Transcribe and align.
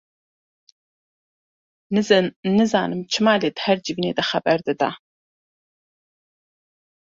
Nizanim 2.55 3.01
çima 3.11 3.33
lê 3.41 3.49
di 3.55 3.61
her 3.65 3.77
civînê 3.85 4.11
de 4.17 4.23
xeber 4.29 4.59
dida. 4.67 4.89